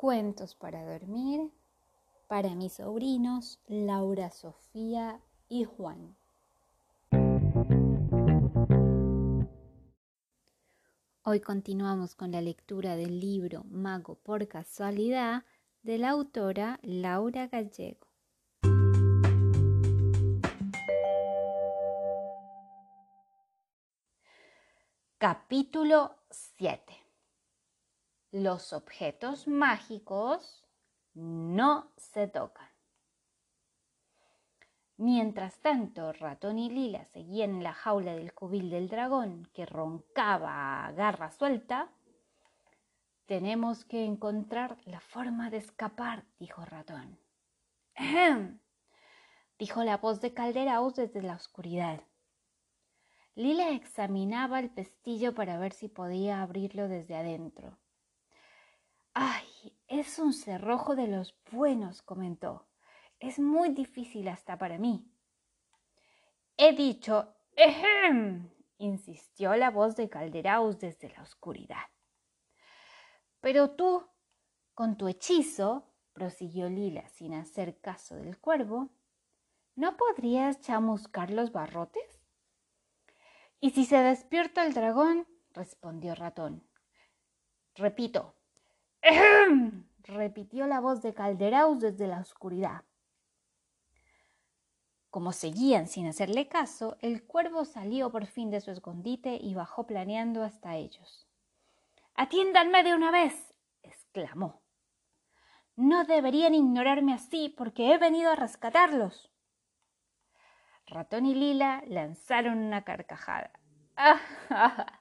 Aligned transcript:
Cuentos 0.00 0.54
para 0.54 0.82
dormir 0.82 1.50
para 2.26 2.54
mis 2.54 2.72
sobrinos 2.72 3.60
Laura, 3.66 4.30
Sofía 4.30 5.20
y 5.46 5.64
Juan. 5.64 6.16
Hoy 11.22 11.40
continuamos 11.40 12.14
con 12.14 12.32
la 12.32 12.40
lectura 12.40 12.96
del 12.96 13.20
libro 13.20 13.64
Mago 13.64 14.14
por 14.14 14.48
casualidad 14.48 15.44
de 15.82 15.98
la 15.98 16.08
autora 16.08 16.80
Laura 16.82 17.48
Gallego. 17.48 18.06
Capítulo 25.18 26.16
7 26.30 26.99
los 28.32 28.72
objetos 28.72 29.48
mágicos 29.48 30.64
no 31.14 31.90
se 31.96 32.28
tocan. 32.28 32.68
Mientras 34.96 35.58
tanto, 35.60 36.12
Ratón 36.12 36.58
y 36.58 36.68
Lila 36.68 37.04
seguían 37.06 37.56
en 37.56 37.62
la 37.64 37.72
jaula 37.72 38.14
del 38.14 38.34
cubil 38.34 38.70
del 38.70 38.88
dragón 38.88 39.48
que 39.54 39.64
roncaba 39.64 40.84
a 40.84 40.92
garra 40.92 41.30
suelta. 41.30 41.90
Tenemos 43.26 43.84
que 43.84 44.04
encontrar 44.04 44.76
la 44.84 45.00
forma 45.00 45.50
de 45.50 45.56
escapar, 45.56 46.24
dijo 46.38 46.64
Ratón. 46.64 47.18
dijo 49.58 49.84
la 49.84 49.96
voz 49.96 50.20
de 50.20 50.34
Calderaus 50.34 50.94
desde 50.94 51.22
la 51.22 51.34
oscuridad. 51.34 52.02
Lila 53.34 53.70
examinaba 53.70 54.60
el 54.60 54.70
pestillo 54.70 55.34
para 55.34 55.58
ver 55.58 55.72
si 55.72 55.88
podía 55.88 56.42
abrirlo 56.42 56.88
desde 56.88 57.16
adentro. 57.16 57.78
Ay, 59.12 59.76
es 59.88 60.18
un 60.18 60.32
cerrojo 60.32 60.94
de 60.94 61.08
los 61.08 61.36
buenos, 61.50 62.02
comentó. 62.02 62.68
Es 63.18 63.38
muy 63.38 63.70
difícil 63.70 64.28
hasta 64.28 64.56
para 64.56 64.78
mí. 64.78 65.10
He 66.56 66.74
dicho, 66.74 67.34
ejem, 67.56 68.50
insistió 68.78 69.56
la 69.56 69.70
voz 69.70 69.96
de 69.96 70.08
Calderaus 70.08 70.78
desde 70.78 71.10
la 71.10 71.22
oscuridad. 71.22 71.90
Pero 73.40 73.70
tú, 73.70 74.06
con 74.74 74.96
tu 74.96 75.08
hechizo, 75.08 75.90
prosiguió 76.12 76.68
Lila 76.68 77.08
sin 77.08 77.34
hacer 77.34 77.80
caso 77.80 78.14
del 78.16 78.38
cuervo, 78.38 78.90
¿no 79.74 79.96
podrías 79.96 80.60
chamuscar 80.60 81.30
los 81.30 81.52
barrotes? 81.52 82.20
¿Y 83.58 83.70
si 83.70 83.84
se 83.84 83.98
despierta 83.98 84.64
el 84.64 84.72
dragón? 84.72 85.26
respondió 85.52 86.14
Ratón. 86.14 86.66
Repito, 87.74 88.39
repitió 90.04 90.66
la 90.66 90.80
voz 90.80 91.02
de 91.02 91.14
Calderaus 91.14 91.80
desde 91.80 92.06
la 92.06 92.20
oscuridad. 92.20 92.84
Como 95.10 95.32
seguían 95.32 95.88
sin 95.88 96.06
hacerle 96.06 96.48
caso, 96.48 96.96
el 97.00 97.26
cuervo 97.26 97.64
salió 97.64 98.10
por 98.10 98.26
fin 98.26 98.50
de 98.50 98.60
su 98.60 98.70
escondite 98.70 99.38
y 99.40 99.54
bajó 99.54 99.86
planeando 99.86 100.44
hasta 100.44 100.76
ellos. 100.76 101.26
Atiéndanme 102.14 102.84
de 102.84 102.94
una 102.94 103.10
vez, 103.10 103.52
exclamó. 103.82 104.62
No 105.74 106.04
deberían 106.04 106.54
ignorarme 106.54 107.14
así 107.14 107.48
porque 107.48 107.92
he 107.92 107.98
venido 107.98 108.30
a 108.30 108.36
rescatarlos. 108.36 109.32
Ratón 110.86 111.26
y 111.26 111.34
Lila 111.34 111.82
lanzaron 111.86 112.58
una 112.58 112.82
carcajada. 112.84 113.52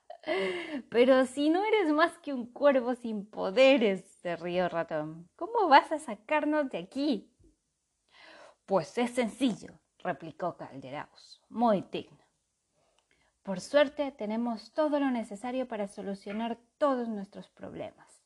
Pero 0.89 1.25
si 1.25 1.49
no 1.49 1.63
eres 1.63 1.91
más 1.93 2.17
que 2.19 2.33
un 2.33 2.51
cuervo 2.51 2.95
sin 2.95 3.25
poderes, 3.25 4.05
se 4.21 4.35
rió 4.35 4.69
Ratón, 4.69 5.29
¿cómo 5.35 5.67
vas 5.67 5.91
a 5.91 5.99
sacarnos 5.99 6.69
de 6.69 6.79
aquí? 6.79 7.31
Pues 8.65 8.97
es 8.97 9.11
sencillo, 9.11 9.79
replicó 9.99 10.57
Calderaus, 10.57 11.41
muy 11.49 11.81
digno. 11.91 12.19
Por 13.43 13.61
suerte 13.61 14.11
tenemos 14.11 14.73
todo 14.73 14.99
lo 14.99 15.09
necesario 15.09 15.67
para 15.67 15.87
solucionar 15.87 16.59
todos 16.77 17.07
nuestros 17.07 17.49
problemas. 17.49 18.21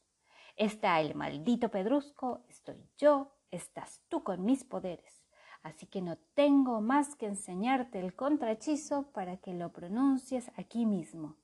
Está 0.56 1.00
el 1.00 1.16
maldito 1.16 1.70
pedrusco, 1.70 2.44
estoy 2.50 2.90
yo, 2.98 3.34
estás 3.50 4.02
tú 4.10 4.24
con 4.24 4.44
mis 4.44 4.64
poderes. 4.64 5.26
Así 5.62 5.88
que 5.88 6.02
no 6.02 6.18
tengo 6.34 6.82
más 6.82 7.16
que 7.16 7.26
enseñarte 7.26 8.00
el 8.00 8.16
contrahechizo 8.16 9.12
para 9.14 9.38
que 9.38 9.54
lo 9.54 9.72
pronuncies 9.72 10.52
aquí 10.58 10.86
mismo. 10.86 11.38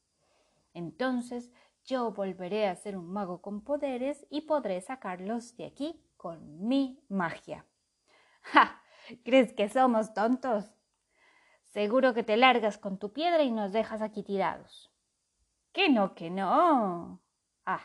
Entonces 0.74 1.52
yo 1.86 2.12
volveré 2.12 2.68
a 2.68 2.76
ser 2.76 2.98
un 2.98 3.12
mago 3.12 3.42
con 3.42 3.62
poderes 3.62 4.26
y 4.30 4.42
podré 4.42 4.82
sacarlos 4.82 5.56
de 5.58 5.66
aquí 5.66 6.04
con 6.18 6.68
mi 6.68 7.04
magia. 7.10 7.66
¡Ja! 8.42 8.82
¿Crees 9.24 9.54
que 9.54 9.70
somos 9.70 10.14
tontos? 10.14 10.72
Seguro 11.72 12.14
que 12.14 12.24
te 12.24 12.38
largas 12.38 12.78
con 12.78 12.98
tu 12.98 13.14
piedra 13.14 13.44
y 13.44 13.52
nos 13.52 13.72
dejas 13.72 14.02
aquí 14.02 14.24
tirados. 14.24 14.92
Que 15.72 15.90
no, 15.90 16.16
que 16.16 16.30
no. 16.30 17.22
Ah, 17.66 17.82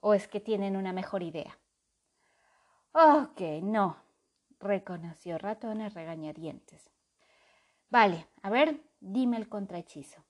o 0.00 0.14
es 0.14 0.28
que 0.28 0.40
tienen 0.40 0.76
una 0.76 0.92
mejor 0.92 1.22
idea. 1.22 1.58
Oh, 2.92 3.28
que 3.36 3.60
no, 3.62 3.96
reconoció 4.58 5.38
Ratón 5.38 5.82
a 5.82 5.88
regañadientes. 5.90 6.90
Vale, 7.90 8.26
a 8.42 8.50
ver, 8.50 8.82
dime 9.00 9.36
el 9.36 9.48
contrahechizo. 9.48 10.25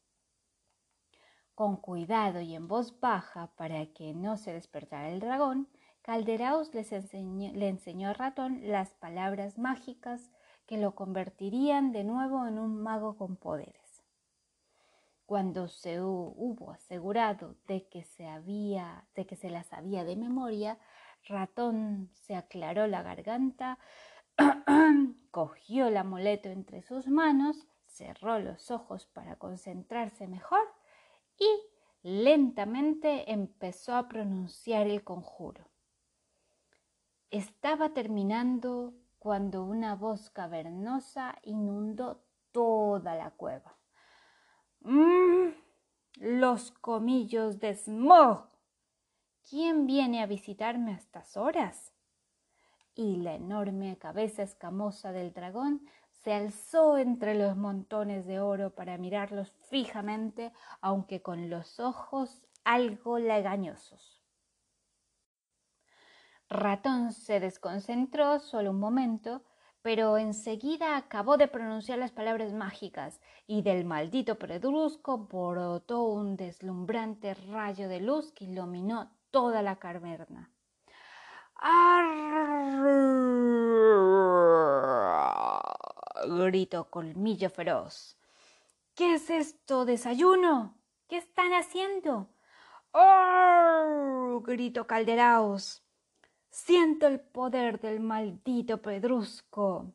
Con 1.57 1.79
cuidado 1.79 2.43
y 2.43 2.55
en 2.55 2.69
voz 2.69 3.01
baja 3.01 3.51
para 3.57 3.87
que 3.87 4.13
no 4.13 4.37
se 4.37 4.53
despertara 4.53 5.09
el 5.09 5.21
dragón, 5.21 5.69
Calderaus 6.03 6.71
le 6.75 7.69
enseñó 7.69 8.11
a 8.11 8.13
Ratón 8.13 8.61
las 8.65 8.91
palabras 8.93 9.57
mágicas 9.57 10.31
que 10.67 10.77
lo 10.77 10.95
convertirían 10.95 11.93
de 11.93 12.05
nuevo 12.05 12.47
en 12.47 12.59
un 12.59 12.83
mago 12.83 13.17
con 13.17 13.37
poderes. 13.37 14.05
Cuando 15.25 15.69
se 15.69 16.03
hubo 16.03 16.73
asegurado 16.73 17.57
de 17.67 17.89
que 17.89 18.05
se 18.05 18.27
había, 18.27 19.07
de 19.15 19.25
que 19.25 19.37
se 19.37 19.49
las 19.49 19.69
sabía 19.69 20.05
de 20.05 20.15
memoria, 20.15 20.77
Ratón 21.25 22.11
se 22.13 22.37
aclaró 22.37 22.87
la 22.87 23.01
garganta, 23.01 23.79
cogió 25.31 25.87
el 25.87 25.97
amuleto 25.97 26.51
entre 26.51 26.83
sus 26.83 27.09
manos, 27.09 27.67
cerró 27.87 28.41
los 28.41 28.71
ojos 28.71 29.07
para 29.07 29.37
concentrarse 29.37 30.29
mejor 30.29 30.76
y 31.39 31.47
lentamente 32.03 33.33
empezó 33.33 33.95
a 33.95 34.09
pronunciar 34.09 34.87
el 34.87 35.03
conjuro. 35.03 35.69
Estaba 37.31 37.93
terminando 37.93 38.95
cuando 39.19 39.65
una 39.65 39.97
voz 39.97 40.31
cavernosa 40.31 41.37
inundó 41.43 42.23
toda 42.53 43.17
la 43.17 43.31
cueva. 43.33 43.77
¡Mmm! 44.81 45.49
Los 46.19 46.71
comillos 46.71 47.59
de 47.59 47.75
smog. 47.75 48.49
¿Quién 49.51 49.87
viene 49.87 50.23
a 50.23 50.27
visitarme 50.27 50.93
a 50.93 50.97
estas 50.97 51.37
horas? 51.37 51.93
Y 52.95 53.17
la 53.17 53.35
enorme 53.35 53.99
cabeza 53.99 54.43
escamosa 54.43 55.13
del 55.13 55.33
dragón 55.33 55.87
se 56.27 56.35
alzó 56.35 56.99
entre 56.99 57.37
los 57.37 57.57
montones 57.57 58.27
de 58.27 58.41
oro 58.41 58.75
para 58.75 58.99
mirarlos 58.99 59.53
fijamente, 59.71 60.53
aunque 60.81 61.23
con 61.23 61.51
los 61.51 61.79
ojos 61.79 62.43
algo 62.65 63.21
lagañosos. 63.21 64.21
Ratón 66.49 67.13
se 67.13 67.39
desconcentró 67.39 68.41
solo 68.41 68.73
un 68.73 68.81
momento, 68.81 69.45
pero 69.83 70.19
enseguida 70.19 70.97
acabó 70.97 71.37
de 71.37 71.47
pronunciar 71.47 72.01
las 72.01 72.11
palabras 72.11 72.53
mágicas 72.53 73.21
y 73.47 73.63
del 73.63 73.85
maldito 73.85 74.37
pedrusco 74.37 75.29
brotó 75.29 76.07
un 76.09 76.37
deslumbrante 76.37 77.35
rayo 77.35 77.89
de 77.89 78.01
luz 78.01 78.33
que 78.33 78.47
iluminó 78.47 79.13
toda 79.31 79.63
la 79.63 79.77
caverna 79.77 80.51
gritó 86.27 86.91
Colmillo 86.91 87.51
Feroz. 87.51 88.17
¿Qué 88.95 89.15
es 89.15 89.31
esto? 89.31 89.85
¿Desayuno? 89.85 90.79
¿Qué 91.09 91.19
están 91.19 91.53
haciendo? 91.53 92.29
¡Oh! 92.93 94.43
gritó 94.45 94.87
Calderaos. 94.87 95.83
Siento 96.51 97.07
el 97.07 97.21
poder 97.21 97.81
del 97.81 98.01
maldito 98.01 98.81
pedrusco. 98.81 99.93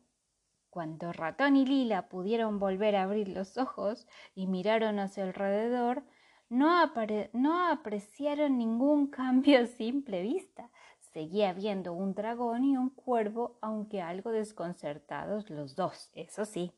Cuando 0.70 1.12
Ratón 1.12 1.56
y 1.56 1.66
Lila 1.66 2.08
pudieron 2.08 2.58
volver 2.58 2.96
a 2.96 3.02
abrir 3.02 3.28
los 3.28 3.58
ojos 3.58 4.06
y 4.34 4.46
miraron 4.46 5.00
hacia 5.00 5.24
alrededor, 5.24 6.04
no, 6.48 6.92
no 7.32 7.68
apreciaron 7.68 8.56
ningún 8.58 9.08
cambio 9.08 9.60
a 9.60 9.66
simple 9.66 10.22
vista. 10.22 10.70
Seguía 11.12 11.52
viendo 11.52 11.92
un 11.92 12.14
dragón 12.14 12.64
y 12.64 12.76
un 12.78 12.88
cuervo, 12.88 13.58
aunque 13.60 14.00
algo 14.00 14.30
desconcertados 14.30 15.50
los 15.50 15.76
dos, 15.76 16.10
eso 16.14 16.46
sí. 16.46 16.72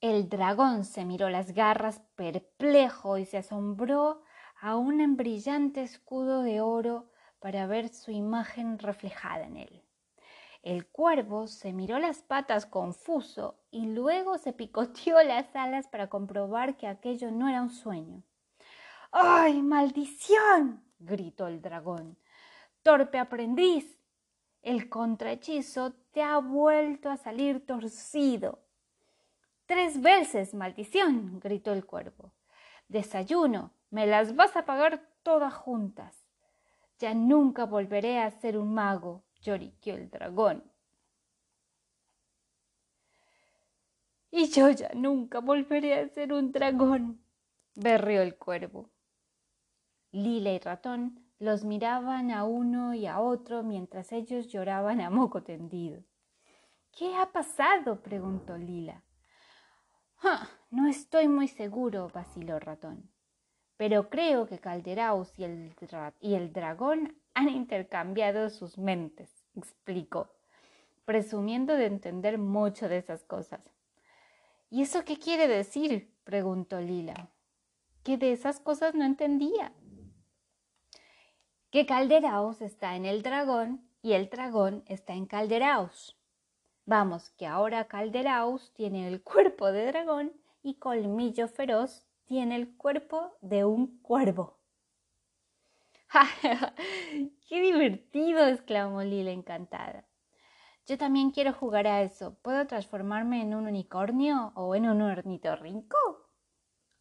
El 0.00 0.30
dragón 0.30 0.86
se 0.86 1.04
miró 1.04 1.28
las 1.28 1.52
garras 1.52 2.00
perplejo 2.16 3.18
y 3.18 3.26
se 3.26 3.36
asombró 3.36 4.22
a 4.58 4.76
un 4.76 5.16
brillante 5.16 5.82
escudo 5.82 6.42
de 6.42 6.62
oro 6.62 7.10
para 7.38 7.66
ver 7.66 7.90
su 7.90 8.12
imagen 8.12 8.78
reflejada 8.78 9.44
en 9.44 9.58
él. 9.58 9.84
El 10.62 10.86
cuervo 10.86 11.48
se 11.48 11.74
miró 11.74 11.98
las 11.98 12.22
patas 12.22 12.64
confuso 12.64 13.60
y 13.70 13.86
luego 13.86 14.38
se 14.38 14.54
picoteó 14.54 15.22
las 15.22 15.54
alas 15.54 15.86
para 15.86 16.08
comprobar 16.08 16.78
que 16.78 16.86
aquello 16.86 17.30
no 17.30 17.46
era 17.46 17.60
un 17.60 17.70
sueño. 17.70 18.22
¡Ay, 19.12 19.60
maldición! 19.60 20.82
gritó 20.98 21.46
el 21.46 21.60
dragón. 21.60 22.16
Torpe 22.82 23.18
aprendiz. 23.18 23.98
El 24.62 24.88
contrahechizo 24.88 25.92
te 26.12 26.22
ha 26.22 26.38
vuelto 26.38 27.10
a 27.10 27.16
salir 27.16 27.64
torcido. 27.64 28.58
Tres 29.66 30.00
veces, 30.00 30.54
maldición, 30.54 31.40
gritó 31.40 31.72
el 31.72 31.86
cuervo. 31.86 32.32
Desayuno, 32.88 33.72
me 33.90 34.06
las 34.06 34.34
vas 34.34 34.56
a 34.56 34.64
pagar 34.64 35.08
todas 35.22 35.54
juntas. 35.54 36.26
Ya 36.98 37.14
nunca 37.14 37.64
volveré 37.64 38.18
a 38.18 38.30
ser 38.30 38.58
un 38.58 38.74
mago, 38.74 39.22
lloriqueó 39.40 39.94
el 39.94 40.10
dragón. 40.10 40.64
Y 44.30 44.48
yo 44.48 44.70
ya 44.70 44.90
nunca 44.94 45.40
volveré 45.40 45.94
a 45.94 46.08
ser 46.08 46.32
un 46.32 46.52
dragón, 46.52 47.20
berrió 47.74 48.22
el 48.22 48.36
cuervo. 48.36 48.90
Lila 50.12 50.52
y 50.52 50.58
ratón 50.58 51.29
los 51.40 51.64
miraban 51.64 52.30
a 52.30 52.44
uno 52.44 52.94
y 52.94 53.06
a 53.06 53.18
otro 53.18 53.64
mientras 53.64 54.12
ellos 54.12 54.46
lloraban 54.46 55.00
a 55.00 55.10
moco 55.10 55.42
tendido. 55.42 56.04
¿Qué 56.96 57.16
ha 57.16 57.32
pasado? 57.32 58.00
preguntó 58.00 58.56
Lila. 58.56 59.02
Ah, 60.22 60.48
no 60.70 60.86
estoy 60.86 61.26
muy 61.26 61.48
seguro, 61.48 62.08
vaciló 62.14 62.60
ratón. 62.60 63.10
Pero 63.76 64.08
creo 64.08 64.46
que 64.46 64.60
Calderaus 64.60 65.36
y 65.36 65.44
el, 65.44 65.74
y 66.20 66.34
el 66.34 66.52
dragón 66.52 67.16
han 67.34 67.48
intercambiado 67.48 68.50
sus 68.50 68.78
mentes 68.78 69.40
explicó, 69.56 70.32
presumiendo 71.04 71.74
de 71.74 71.86
entender 71.86 72.38
mucho 72.38 72.88
de 72.88 72.98
esas 72.98 73.24
cosas. 73.24 73.70
¿Y 74.68 74.82
eso 74.82 75.04
qué 75.04 75.18
quiere 75.18 75.48
decir? 75.48 76.14
preguntó 76.24 76.80
Lila. 76.80 77.30
Que 78.04 78.16
de 78.16 78.32
esas 78.32 78.60
cosas 78.60 78.94
no 78.94 79.04
entendía. 79.04 79.72
Que 81.70 81.86
Calderaos 81.86 82.62
está 82.62 82.96
en 82.96 83.06
el 83.06 83.22
dragón 83.22 83.88
y 84.02 84.14
el 84.14 84.28
dragón 84.28 84.82
está 84.86 85.12
en 85.12 85.26
Calderaos. 85.26 86.18
Vamos, 86.84 87.30
que 87.30 87.46
ahora 87.46 87.86
Calderaos 87.86 88.72
tiene 88.74 89.06
el 89.06 89.22
cuerpo 89.22 89.70
de 89.70 89.86
dragón 89.86 90.32
y 90.64 90.80
Colmillo 90.80 91.46
Feroz 91.46 92.04
tiene 92.24 92.56
el 92.56 92.76
cuerpo 92.76 93.36
de 93.40 93.64
un 93.64 94.00
cuervo. 94.02 94.58
¡Qué 97.48 97.60
divertido! 97.60 98.48
exclamó 98.48 99.04
Lila 99.04 99.30
encantada. 99.30 100.08
Yo 100.86 100.98
también 100.98 101.30
quiero 101.30 101.52
jugar 101.52 101.86
a 101.86 102.02
eso. 102.02 102.34
¿Puedo 102.42 102.66
transformarme 102.66 103.42
en 103.42 103.54
un 103.54 103.68
unicornio 103.68 104.50
o 104.56 104.74
en 104.74 104.88
un 104.88 105.02
ornitorrinco? 105.02 105.96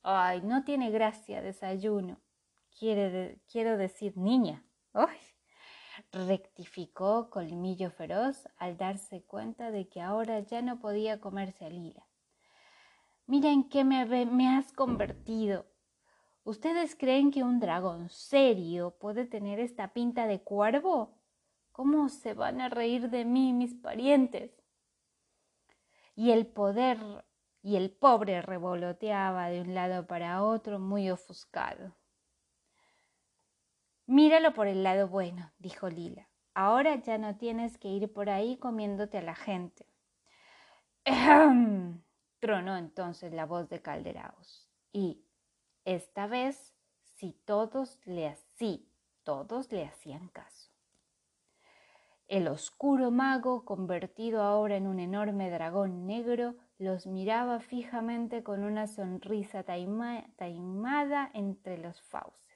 Ay, 0.04 0.42
no 0.44 0.64
tiene 0.64 0.92
gracia, 0.92 1.42
desayuno. 1.42 2.20
Quiero 2.78 3.78
decir 3.78 4.18
niña. 4.18 4.64
¡Ay! 4.94 5.18
Rectificó 6.12 7.30
Colmillo 7.30 7.92
Feroz 7.92 8.48
al 8.58 8.78
darse 8.78 9.24
cuenta 9.24 9.72
de 9.72 9.88
que 9.88 10.02
ahora 10.02 10.40
ya 10.40 10.62
no 10.62 10.80
podía 10.80 11.20
comerse 11.20 11.66
a 11.66 11.70
Lila. 11.70 12.06
Mira 13.26 13.52
en 13.52 13.70
qué 13.70 13.84
me 13.84 14.48
has 14.48 14.72
convertido. 14.74 15.66
¿Ustedes 16.44 16.96
creen 16.96 17.32
que 17.32 17.44
un 17.44 17.60
dragón 17.60 18.10
serio 18.10 18.96
puede 19.00 19.26
tener 19.26 19.60
esta 19.60 19.94
pinta 19.94 20.26
de 20.26 20.42
cuervo? 20.42 21.20
¿Cómo 21.72 22.10
se 22.10 22.34
van 22.34 22.60
a 22.60 22.70
reír 22.70 23.10
de 23.10 23.26
mí 23.26 23.54
mis 23.54 23.76
parientes? 23.76 24.52
Y 26.16 26.32
el 26.32 26.48
poder 26.48 26.98
y 27.62 27.76
el 27.76 27.92
pobre 27.92 28.42
revoloteaba 28.42 29.50
de 29.50 29.62
un 29.62 29.76
lado 29.76 30.08
para 30.08 30.44
otro 30.44 30.80
muy 30.80 31.12
ofuscado. 31.12 31.94
Míralo 34.10 34.56
por 34.56 34.68
el 34.68 34.82
lado 34.82 35.08
bueno, 35.08 35.52
dijo 35.60 35.88
Lila. 35.88 36.28
Ahora 36.56 36.96
ya 36.96 37.20
no 37.20 37.38
tienes 37.38 37.78
que 37.78 37.90
ir 37.90 38.12
por 38.12 38.32
ahí 38.32 38.58
comiéndote 38.58 39.20
a 39.20 39.22
la 39.22 39.36
gente. 39.36 39.86
tronó 42.40 42.76
entonces 42.76 43.32
la 43.32 43.46
voz 43.46 43.70
de 43.70 43.84
Calderaos. 43.84 44.68
Y 44.92 45.22
esta 45.86 46.26
vez 46.26 46.74
si 47.18 47.34
todos 47.46 48.00
le, 48.06 48.36
todos 49.22 49.72
le 49.72 49.86
hacían 49.86 50.30
caso. 50.30 50.72
El 52.28 52.48
oscuro 52.48 53.12
mago, 53.12 53.64
convertido 53.64 54.42
ahora 54.42 54.76
en 54.78 54.88
un 54.88 55.00
enorme 55.00 55.52
dragón 55.52 56.08
negro, 56.08 56.56
los 56.80 57.06
miraba 57.06 57.60
fijamente 57.60 58.42
con 58.42 58.64
una 58.64 58.88
sonrisa 58.88 59.62
taimada 59.62 61.30
entre 61.36 61.78
los 61.78 62.02
fauces. 62.02 62.49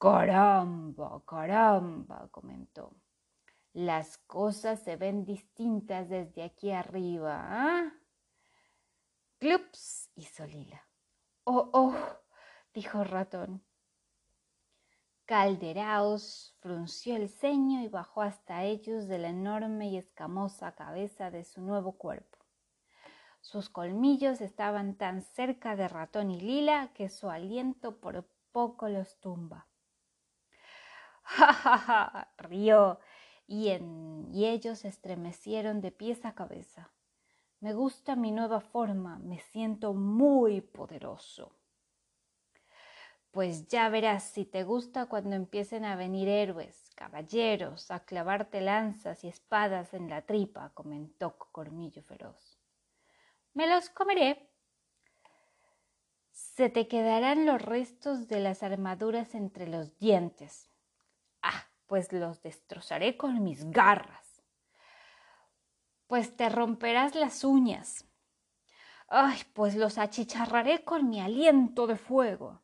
Caramba, 0.00 1.22
caramba, 1.26 2.26
comentó. 2.30 2.96
Las 3.74 4.16
cosas 4.16 4.80
se 4.80 4.96
ven 4.96 5.26
distintas 5.26 6.08
desde 6.08 6.42
aquí 6.42 6.70
arriba, 6.70 7.44
¿ah? 7.44 7.92
Clups 9.38 10.10
hizo 10.16 10.46
Lila. 10.46 10.82
Oh, 11.44 11.68
oh, 11.74 11.94
dijo 12.72 13.04
ratón. 13.04 13.62
Calderaos 15.26 16.56
frunció 16.60 17.14
el 17.16 17.28
ceño 17.28 17.82
y 17.82 17.88
bajó 17.88 18.22
hasta 18.22 18.64
ellos 18.64 19.06
de 19.06 19.18
la 19.18 19.28
enorme 19.28 19.90
y 19.90 19.98
escamosa 19.98 20.74
cabeza 20.74 21.30
de 21.30 21.44
su 21.44 21.60
nuevo 21.60 21.98
cuerpo. 21.98 22.38
Sus 23.42 23.68
colmillos 23.68 24.40
estaban 24.40 24.94
tan 24.96 25.20
cerca 25.20 25.76
de 25.76 25.88
ratón 25.88 26.30
y 26.30 26.40
lila 26.40 26.90
que 26.94 27.10
su 27.10 27.28
aliento 27.28 28.00
por 28.00 28.26
poco 28.50 28.88
los 28.88 29.20
tumba. 29.20 29.69
¡Ja, 31.36 32.28
y, 33.46 33.70
y 34.32 34.46
ellos 34.46 34.84
estremecieron 34.84 35.80
de 35.80 35.92
pies 35.92 36.24
a 36.24 36.34
cabeza. 36.34 36.90
Me 37.60 37.74
gusta 37.74 38.16
mi 38.16 38.32
nueva 38.32 38.60
forma, 38.60 39.18
me 39.18 39.38
siento 39.38 39.92
muy 39.92 40.60
poderoso. 40.60 41.52
Pues 43.30 43.68
ya 43.68 43.88
verás 43.88 44.24
si 44.24 44.44
te 44.44 44.64
gusta 44.64 45.06
cuando 45.06 45.36
empiecen 45.36 45.84
a 45.84 45.94
venir 45.94 46.28
héroes, 46.28 46.90
caballeros, 46.96 47.90
a 47.90 48.00
clavarte 48.00 48.60
lanzas 48.60 49.22
y 49.22 49.28
espadas 49.28 49.94
en 49.94 50.08
la 50.08 50.22
tripa, 50.22 50.70
comentó 50.74 51.36
Cormillo 51.52 52.02
Feroz. 52.02 52.58
Me 53.54 53.68
los 53.68 53.88
comeré. 53.90 54.48
Se 56.32 56.70
te 56.70 56.88
quedarán 56.88 57.46
los 57.46 57.62
restos 57.62 58.26
de 58.26 58.40
las 58.40 58.62
armaduras 58.62 59.34
entre 59.34 59.68
los 59.68 59.98
dientes. 59.98 60.70
Pues 61.90 62.10
los 62.12 62.40
destrozaré 62.40 63.18
con 63.18 63.42
mis 63.42 63.70
garras 63.70 64.30
pues 66.10 66.36
te 66.36 66.48
romperás 66.48 67.14
las 67.14 67.44
uñas. 67.44 68.04
Ay, 69.06 69.38
pues 69.52 69.76
los 69.76 69.96
achicharraré 69.96 70.82
con 70.82 71.08
mi 71.08 71.20
aliento 71.20 71.86
de 71.86 71.94
fuego. 71.94 72.62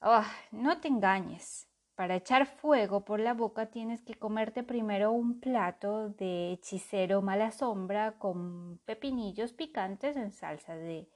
Ah, 0.00 0.28
no 0.50 0.80
te 0.80 0.88
engañes. 0.88 1.68
Para 1.94 2.16
echar 2.16 2.46
fuego 2.46 3.04
por 3.04 3.20
la 3.20 3.32
boca 3.32 3.66
tienes 3.66 4.02
que 4.02 4.14
comerte 4.14 4.64
primero 4.64 5.12
un 5.12 5.38
plato 5.38 6.08
de 6.08 6.54
hechicero 6.54 7.22
mala 7.22 7.52
sombra 7.52 8.18
con 8.18 8.80
pepinillos 8.86 9.52
picantes 9.52 10.16
en 10.16 10.32
salsa 10.32 10.74
de 10.74 11.08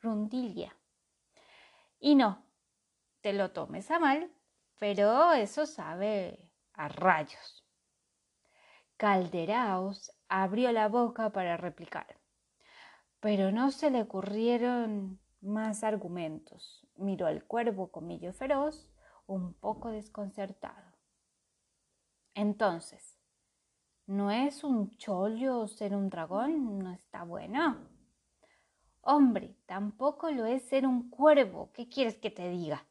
rundilla. 0.00 0.74
Y 2.00 2.14
no, 2.14 2.46
te 3.20 3.34
lo 3.34 3.50
tomes 3.50 3.90
a 3.90 3.98
mal, 3.98 4.32
pero 4.82 5.30
eso 5.30 5.64
sabe 5.64 6.50
a 6.72 6.88
rayos. 6.88 7.64
Calderaos 8.96 10.10
abrió 10.28 10.72
la 10.72 10.88
boca 10.88 11.30
para 11.30 11.56
replicar, 11.56 12.18
pero 13.20 13.52
no 13.52 13.70
se 13.70 13.92
le 13.92 14.02
ocurrieron 14.02 15.20
más 15.40 15.84
argumentos. 15.84 16.84
Miró 16.96 17.28
al 17.28 17.44
cuervo 17.44 17.92
comillo 17.92 18.32
feroz, 18.32 18.90
un 19.26 19.54
poco 19.54 19.92
desconcertado. 19.92 20.96
Entonces, 22.34 23.20
¿no 24.08 24.32
es 24.32 24.64
un 24.64 24.90
chollo 24.96 25.68
ser 25.68 25.94
un 25.94 26.10
dragón? 26.10 26.80
¿No 26.80 26.90
está 26.90 27.22
bueno? 27.22 27.88
Hombre, 29.02 29.54
tampoco 29.66 30.32
lo 30.32 30.44
es 30.44 30.64
ser 30.64 30.88
un 30.88 31.08
cuervo. 31.08 31.70
¿Qué 31.72 31.88
quieres 31.88 32.18
que 32.18 32.32
te 32.32 32.48
diga? 32.48 32.84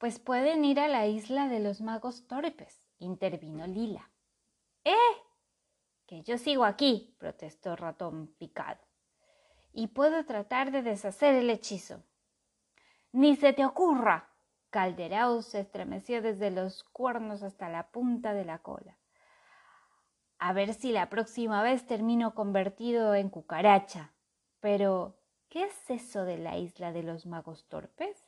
Pues 0.00 0.18
pueden 0.18 0.64
ir 0.64 0.80
a 0.80 0.88
la 0.88 1.06
isla 1.06 1.46
de 1.48 1.60
los 1.60 1.82
magos 1.82 2.26
torpes 2.26 2.88
intervino 3.00 3.66
Lila. 3.66 4.10
¡Eh! 4.82 4.96
Que 6.06 6.22
yo 6.22 6.38
sigo 6.38 6.64
aquí, 6.64 7.14
protestó 7.18 7.76
Ratón 7.76 8.28
picado, 8.38 8.80
y 9.74 9.88
puedo 9.88 10.24
tratar 10.24 10.70
de 10.70 10.80
deshacer 10.80 11.34
el 11.34 11.50
hechizo. 11.50 12.02
Ni 13.12 13.36
se 13.36 13.52
te 13.52 13.66
ocurra, 13.66 14.30
Calderao 14.70 15.42
se 15.42 15.60
estremeció 15.60 16.22
desde 16.22 16.50
los 16.50 16.82
cuernos 16.82 17.42
hasta 17.42 17.68
la 17.68 17.90
punta 17.90 18.32
de 18.32 18.46
la 18.46 18.60
cola. 18.60 18.96
A 20.38 20.54
ver 20.54 20.72
si 20.72 20.92
la 20.92 21.10
próxima 21.10 21.62
vez 21.62 21.86
termino 21.86 22.34
convertido 22.34 23.14
en 23.14 23.28
cucaracha. 23.28 24.14
Pero, 24.60 25.20
¿qué 25.50 25.64
es 25.64 25.90
eso 25.90 26.24
de 26.24 26.38
la 26.38 26.56
isla 26.56 26.90
de 26.90 27.02
los 27.02 27.26
magos 27.26 27.68
torpes? 27.68 28.26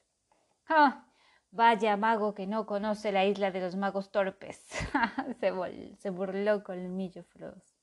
¡Ah! 0.68 1.06
Vaya 1.54 1.98
mago 1.98 2.34
que 2.34 2.46
no 2.46 2.64
conoce 2.64 3.12
la 3.12 3.26
isla 3.26 3.50
de 3.50 3.60
los 3.60 3.76
magos 3.76 4.10
torpes. 4.10 4.64
se, 5.98 6.10
burló 6.10 6.64
Colmillo 6.64 7.22
Feroz. 7.24 7.76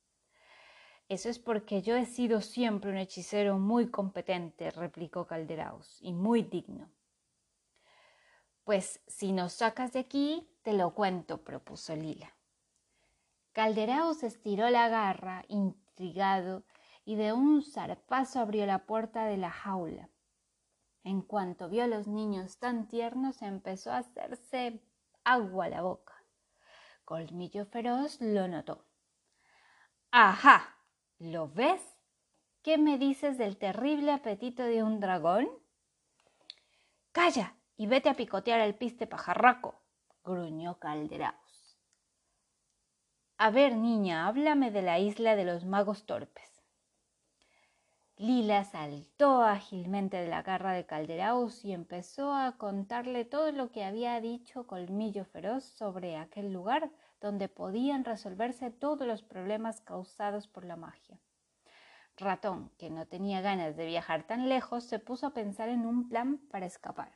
Eso 1.07 1.29
es 1.29 1.37
porque 1.37 1.83
yo 1.83 1.95
he 1.95 2.05
sido 2.05 2.41
siempre 2.41 2.89
un 2.89 2.97
hechicero 2.97 3.59
muy 3.59 3.91
competente, 3.91 4.71
replicó 4.71 5.27
Calderaus, 5.27 5.99
y 6.01 6.13
muy 6.13 6.41
digno. 6.41 6.89
Pues 8.63 9.01
si 9.05 9.31
nos 9.33 9.53
sacas 9.53 9.93
de 9.93 9.99
aquí, 9.99 10.49
te 10.63 10.73
lo 10.73 10.95
cuento, 10.95 11.43
propuso 11.43 11.95
Lila. 11.95 12.35
Calderaus 13.53 14.23
estiró 14.23 14.71
la 14.71 14.89
garra, 14.89 15.45
intrigado, 15.47 16.63
y 17.05 17.17
de 17.17 17.33
un 17.33 17.61
zarpazo 17.61 18.39
abrió 18.39 18.65
la 18.65 18.87
puerta 18.87 19.25
de 19.25 19.37
la 19.37 19.51
jaula. 19.51 20.09
En 21.03 21.21
cuanto 21.21 21.69
vio 21.69 21.83
a 21.83 21.87
los 21.87 22.07
niños 22.07 22.57
tan 22.57 22.87
tiernos, 22.87 23.41
empezó 23.41 23.91
a 23.91 23.99
hacerse 23.99 24.81
agua 25.23 25.65
a 25.65 25.69
la 25.69 25.81
boca. 25.81 26.13
Colmillo 27.05 27.65
Feroz 27.65 28.19
lo 28.21 28.47
notó. 28.47 28.85
¡Ajá! 30.11 30.75
¿Lo 31.17 31.49
ves? 31.49 31.81
¿Qué 32.61 32.77
me 32.77 32.97
dices 32.97 33.37
del 33.37 33.57
terrible 33.57 34.11
apetito 34.11 34.63
de 34.63 34.83
un 34.83 34.99
dragón? 34.99 35.47
Calla 37.11 37.55
y 37.77 37.87
vete 37.87 38.09
a 38.09 38.15
picotear 38.15 38.59
el 38.59 38.75
piste 38.75 39.07
pajarraco, 39.07 39.81
gruñó 40.23 40.79
Calderaos. 40.79 41.79
A 43.37 43.51
ver, 43.51 43.75
niña, 43.75 44.27
háblame 44.27 44.69
de 44.69 44.81
la 44.81 44.99
isla 44.99 45.35
de 45.35 45.45
los 45.45 45.63
magos 45.63 46.05
torpes. 46.05 46.48
Lila 48.19 48.65
saltó 48.65 49.43
ágilmente 49.43 50.17
de 50.17 50.27
la 50.27 50.41
garra 50.41 50.73
de 50.73 50.85
Calderaus 50.85 51.63
y 51.63 51.71
empezó 51.71 52.33
a 52.33 52.57
contarle 52.57 53.23
todo 53.23 53.49
lo 53.53 53.71
que 53.71 53.85
había 53.85 54.19
dicho 54.19 54.67
Colmillo 54.67 55.23
Feroz 55.23 55.63
sobre 55.63 56.17
aquel 56.17 56.51
lugar 56.51 56.91
donde 57.21 57.47
podían 57.47 58.03
resolverse 58.03 58.71
todos 58.71 59.07
los 59.07 59.23
problemas 59.23 59.79
causados 59.79 60.49
por 60.49 60.65
la 60.65 60.75
magia. 60.75 61.17
Ratón, 62.17 62.71
que 62.77 62.89
no 62.89 63.05
tenía 63.05 63.39
ganas 63.39 63.77
de 63.77 63.85
viajar 63.85 64.23
tan 64.23 64.49
lejos, 64.49 64.83
se 64.83 64.99
puso 64.99 65.27
a 65.27 65.33
pensar 65.33 65.69
en 65.69 65.85
un 65.85 66.09
plan 66.09 66.39
para 66.51 66.65
escapar. 66.65 67.13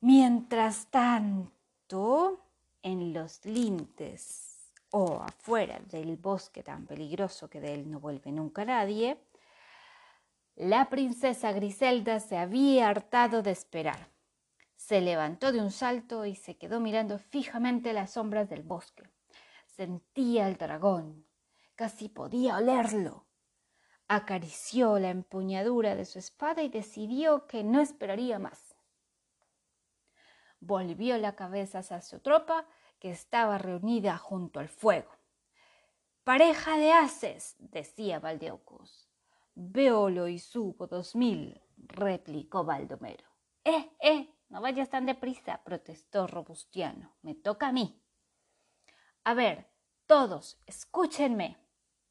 Mientras 0.00 0.88
tanto, 0.88 2.44
en 2.82 3.14
los 3.14 3.42
lindes 3.46 4.51
o 4.92 5.22
afuera 5.22 5.80
del 5.90 6.16
bosque 6.16 6.62
tan 6.62 6.86
peligroso 6.86 7.48
que 7.48 7.60
de 7.60 7.74
él 7.74 7.90
no 7.90 7.98
vuelve 7.98 8.30
nunca 8.30 8.64
nadie, 8.64 9.18
la 10.54 10.90
princesa 10.90 11.52
Griselda 11.52 12.20
se 12.20 12.36
había 12.36 12.88
hartado 12.88 13.42
de 13.42 13.52
esperar. 13.52 14.10
Se 14.76 15.00
levantó 15.00 15.50
de 15.50 15.60
un 15.60 15.70
salto 15.70 16.26
y 16.26 16.34
se 16.34 16.56
quedó 16.56 16.78
mirando 16.78 17.18
fijamente 17.18 17.92
las 17.94 18.12
sombras 18.12 18.50
del 18.50 18.62
bosque. 18.62 19.04
Sentía 19.66 20.48
el 20.48 20.58
dragón, 20.58 21.24
casi 21.74 22.10
podía 22.10 22.58
olerlo. 22.58 23.24
Acarició 24.08 24.98
la 24.98 25.08
empuñadura 25.08 25.94
de 25.94 26.04
su 26.04 26.18
espada 26.18 26.62
y 26.62 26.68
decidió 26.68 27.46
que 27.46 27.64
no 27.64 27.80
esperaría 27.80 28.38
más. 28.38 28.76
Volvió 30.60 31.16
la 31.16 31.34
cabeza 31.34 31.78
hacia 31.78 32.02
su 32.02 32.20
tropa, 32.20 32.66
que 33.02 33.10
estaba 33.10 33.58
reunida 33.58 34.16
junto 34.16 34.60
al 34.60 34.68
fuego. 34.68 35.10
Pareja 36.22 36.78
de 36.78 36.92
haces, 36.92 37.56
decía 37.58 38.20
Valdeocus. 38.20 39.10
Veolo 39.56 40.28
y 40.28 40.38
subo 40.38 40.86
dos 40.86 41.16
mil, 41.16 41.60
replicó 41.78 42.62
Baldomero. 42.62 43.26
Eh, 43.64 43.90
eh, 44.00 44.32
no 44.50 44.60
vayas 44.60 44.88
tan 44.88 45.04
deprisa, 45.04 45.64
protestó 45.64 46.28
Robustiano. 46.28 47.16
Me 47.22 47.34
toca 47.34 47.66
a 47.66 47.72
mí. 47.72 48.00
A 49.24 49.34
ver, 49.34 49.66
todos, 50.06 50.60
escúchenme, 50.66 51.58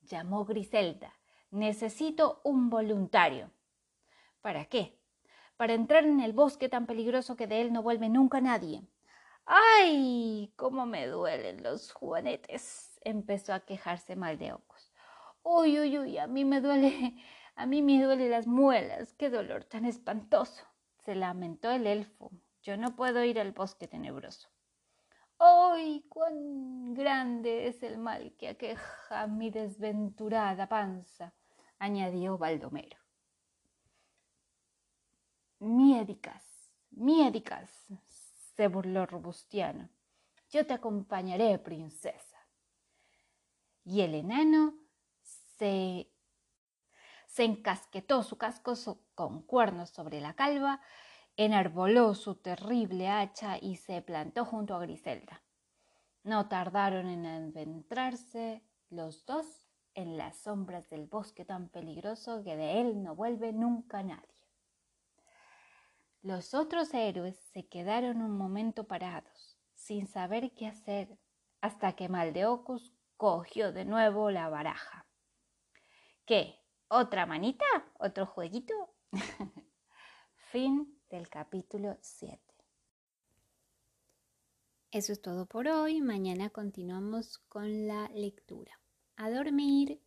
llamó 0.02 0.44
Griselda. 0.44 1.14
Necesito 1.52 2.42
un 2.44 2.70
voluntario. 2.70 3.50
¿Para 4.42 4.66
qué? 4.66 5.00
Para 5.56 5.74
entrar 5.74 6.04
en 6.04 6.20
el 6.20 6.34
bosque 6.34 6.68
tan 6.68 6.86
peligroso 6.86 7.38
que 7.38 7.48
de 7.48 7.62
él 7.62 7.72
no 7.72 7.82
vuelve 7.82 8.10
nunca 8.10 8.42
nadie. 8.42 8.86
¡Ay! 9.46 10.54
¡Cómo 10.56 10.86
me 10.86 11.08
duelen 11.08 11.64
los 11.64 11.92
juanetes! 11.92 13.00
empezó 13.04 13.54
a 13.54 13.62
quejarse 13.62 14.16
Maldeocos. 14.16 14.92
¡Uy, 15.44 15.80
uy, 15.80 15.98
uy! 15.98 16.18
A 16.18 16.28
mí 16.28 16.46
me 16.46 16.62
duele, 16.62 17.16
a 17.56 17.66
mí 17.66 17.82
me 17.82 18.02
duelen 18.02 18.32
las 18.32 18.48
muelas. 18.48 19.14
¡Qué 19.14 19.30
dolor 19.30 19.66
tan 19.66 19.86
espantoso! 19.86 20.66
se 21.00 21.16
lamentó 21.16 21.72
el 21.72 21.88
elfo. 21.88 22.32
Yo 22.62 22.78
no 22.78 22.96
puedo 22.96 23.24
ir 23.24 23.40
al 23.40 23.54
bosque 23.54 23.88
tenebroso. 23.88 24.50
¡Ay, 25.40 26.06
cuán 26.08 26.94
grande 26.94 27.68
es 27.68 27.82
el 27.82 27.98
mal 27.98 28.36
que 28.38 28.50
aqueja 28.50 29.26
mi 29.28 29.50
desventurada 29.50 30.70
panza! 30.70 31.34
añadió 31.80 32.38
Baldomero. 32.38 32.98
Miédicas, 35.58 36.72
miédicas, 36.92 37.88
se 38.62 38.68
burló 38.68 39.08
Robustiano. 39.08 39.90
Yo 40.52 40.68
te 40.68 40.76
acompañaré, 40.76 41.58
princesa. 41.58 42.38
Y 43.84 44.02
el 44.02 44.14
enano 44.14 44.76
se 45.58 46.12
se 47.26 47.44
encasquetó 47.44 48.22
su 48.22 48.38
casco 48.38 48.76
con 49.16 49.42
cuernos 49.42 49.90
sobre 49.90 50.22
la 50.22 50.36
calva, 50.36 50.80
enarboló 51.38 52.14
su 52.14 52.36
terrible 52.36 53.10
hacha 53.10 53.58
y 53.60 53.78
se 53.78 54.00
plantó 54.04 54.46
junto 54.46 54.76
a 54.76 54.80
Griselda. 54.82 55.42
No 56.22 56.48
tardaron 56.48 57.08
en 57.08 57.26
adentrarse 57.26 58.62
los 58.92 59.26
dos 59.26 59.66
en 59.96 60.18
las 60.18 60.38
sombras 60.38 60.88
del 60.92 61.08
bosque 61.08 61.46
tan 61.46 61.68
peligroso 61.70 62.44
que 62.44 62.56
de 62.56 62.80
él 62.80 63.02
no 63.02 63.16
vuelve 63.16 63.54
nunca 63.54 64.04
nadie. 64.04 64.31
Los 66.24 66.54
otros 66.54 66.94
héroes 66.94 67.36
se 67.52 67.68
quedaron 67.68 68.22
un 68.22 68.38
momento 68.38 68.84
parados, 68.84 69.58
sin 69.74 70.06
saber 70.08 70.54
qué 70.54 70.68
hacer, 70.68 71.18
hasta 71.62 71.94
que 71.94 72.10
Maldeocus 72.10 72.94
cogió 73.18 73.72
de 73.72 73.86
nuevo 73.86 74.30
la 74.30 74.48
baraja. 74.48 75.08
¿Qué? 76.26 76.60
¿Otra 76.90 77.26
manita? 77.26 77.66
¿Otro 78.00 78.28
jueguito? 78.28 78.74
fin 80.52 81.02
del 81.10 81.28
capítulo 81.28 81.98
7. 82.02 82.40
Eso 84.92 85.14
es 85.14 85.22
todo 85.22 85.48
por 85.48 85.68
hoy. 85.68 86.02
Mañana 86.02 86.52
continuamos 86.52 87.40
con 87.48 87.88
la 87.88 88.10
lectura. 88.10 88.80
A 89.16 89.32
dormir. 89.32 90.02